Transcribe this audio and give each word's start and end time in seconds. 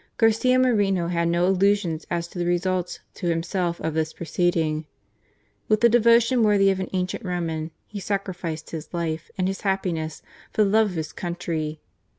Garcia 0.17 0.57
Moreno 0.57 1.09
had 1.09 1.27
no 1.27 1.45
illusions 1.45 2.07
as 2.09 2.27
to 2.27 2.39
the 2.39 2.45
results 2.47 3.01
to 3.13 3.27
himself 3.27 3.79
of 3.81 3.93
this 3.93 4.13
proceeding. 4.13 4.87
With 5.67 5.81
the 5.81 5.91
devo 5.91 6.19
tion 6.19 6.41
worthy 6.41 6.71
of 6.71 6.79
an 6.79 6.89
ancient 6.91 7.23
Roman, 7.23 7.69
he 7.85 7.99
sacrificed 7.99 8.71
his 8.71 8.91
life 8.95 9.25
URBINA. 9.25 9.27
49 9.27 9.29
and 9.37 9.47
his 9.47 9.61
happiness 9.61 10.21
for 10.51 10.63
the 10.63 10.69
love 10.71 10.89
of 10.89 10.95
his 10.95 11.13
country. 11.13 11.81